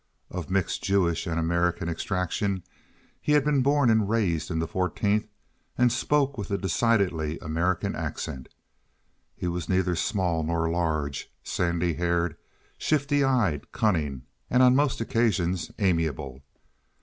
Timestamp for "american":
1.39-1.87, 7.37-7.95